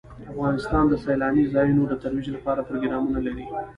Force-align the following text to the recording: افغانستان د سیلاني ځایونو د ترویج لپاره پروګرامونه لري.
افغانستان 0.31 0.83
د 0.87 0.93
سیلاني 1.03 1.43
ځایونو 1.53 1.83
د 1.87 1.93
ترویج 2.03 2.27
لپاره 2.35 2.65
پروګرامونه 2.69 3.19
لري. 3.27 3.45